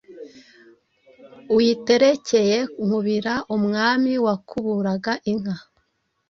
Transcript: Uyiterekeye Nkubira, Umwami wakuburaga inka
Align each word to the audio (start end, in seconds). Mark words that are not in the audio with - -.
Uyiterekeye 1.55 2.57
Nkubira, 2.83 3.33
Umwami 3.55 4.11
wakuburaga 4.25 5.11
inka 5.31 5.55